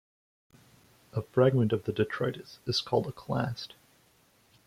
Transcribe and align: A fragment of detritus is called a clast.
A 1.13 1.21
fragment 1.21 1.71
of 1.71 1.83
detritus 1.83 2.57
is 2.65 2.81
called 2.81 3.05
a 3.05 3.11
clast. 3.11 3.75